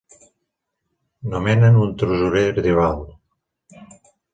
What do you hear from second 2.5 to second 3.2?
tribal.